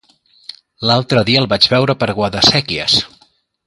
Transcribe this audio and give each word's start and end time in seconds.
L'altre 0.91 1.23
dia 1.29 1.43
el 1.43 1.47
vaig 1.53 1.69
veure 1.77 1.99
per 2.03 2.11
Guadasséquies. 2.23 3.01